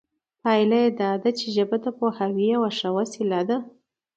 [0.43, 3.57] پایله دا ده چې ژبه د پوهاوي یوه ښه وسیله ده